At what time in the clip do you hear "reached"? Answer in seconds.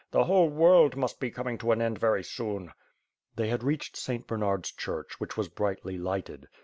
3.63-3.95